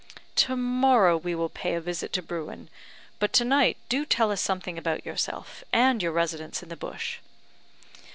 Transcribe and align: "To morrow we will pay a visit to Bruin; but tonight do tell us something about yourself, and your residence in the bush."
"To 0.37 0.55
morrow 0.55 1.15
we 1.15 1.35
will 1.35 1.47
pay 1.49 1.75
a 1.75 1.79
visit 1.79 2.11
to 2.13 2.23
Bruin; 2.23 2.71
but 3.19 3.31
tonight 3.31 3.77
do 3.87 4.03
tell 4.03 4.31
us 4.31 4.41
something 4.41 4.75
about 4.79 5.05
yourself, 5.05 5.63
and 5.71 6.01
your 6.01 6.11
residence 6.11 6.63
in 6.63 6.69
the 6.69 6.75
bush." 6.75 7.19